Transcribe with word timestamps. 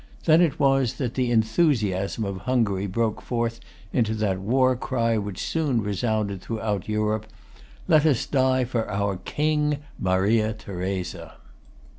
Then 0.25 0.41
it 0.41 0.59
was 0.59 0.95
that 0.95 1.13
the 1.13 1.29
enthusiasm 1.29 2.23
of 2.25 2.37
Hungary 2.49 2.87
broke 2.87 3.21
forth 3.21 3.59
into 3.93 4.15
that 4.15 4.39
war 4.39 4.75
cry 4.75 5.19
which 5.19 5.45
soon 5.45 5.83
resounded 5.83 6.41
throughout 6.41 6.89
Europe, 6.89 7.27
"Let 7.87 8.07
us 8.07 8.25
die 8.25 8.63
for 8.63 8.89
our 8.89 9.17
King, 9.17 9.77
Maria 9.99 10.53
Theresa!" 10.53 11.35